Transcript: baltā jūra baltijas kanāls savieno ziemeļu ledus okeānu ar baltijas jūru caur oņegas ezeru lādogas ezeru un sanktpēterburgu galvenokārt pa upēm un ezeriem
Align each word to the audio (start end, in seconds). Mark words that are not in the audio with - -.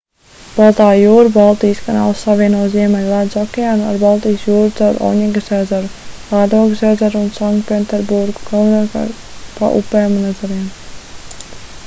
baltā 0.53 0.85
jūra 0.99 1.31
baltijas 1.33 1.79
kanāls 1.87 2.21
savieno 2.27 2.61
ziemeļu 2.75 3.09
ledus 3.11 3.35
okeānu 3.41 3.83
ar 3.89 3.99
baltijas 4.03 4.45
jūru 4.47 4.71
caur 4.79 4.97
oņegas 5.09 5.51
ezeru 5.57 5.91
lādogas 6.31 6.81
ezeru 6.93 7.21
un 7.25 7.29
sanktpēterburgu 7.37 8.43
galvenokārt 8.49 9.21
pa 9.59 9.69
upēm 9.83 10.17
un 10.21 10.25
ezeriem 10.33 10.65